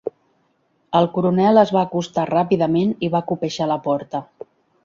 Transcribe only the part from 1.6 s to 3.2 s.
es va acostar ràpidament i